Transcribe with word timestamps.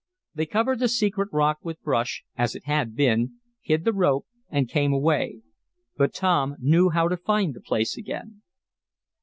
They 0.33 0.47
covered 0.47 0.79
the 0.79 0.87
secret 0.87 1.29
rock 1.31 1.59
with 1.61 1.83
brush, 1.83 2.23
as 2.35 2.55
it 2.55 2.65
had 2.65 2.95
been, 2.95 3.35
hid 3.61 3.85
the 3.85 3.93
rope 3.93 4.25
and 4.49 4.67
came 4.67 4.91
away. 4.93 5.43
But 5.95 6.11
Tom 6.11 6.55
knew 6.57 6.89
how 6.89 7.07
to 7.07 7.15
find 7.17 7.53
the 7.53 7.61
place 7.61 7.95
again. 7.97 8.41